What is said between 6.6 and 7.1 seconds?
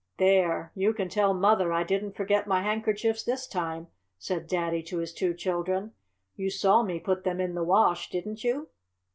me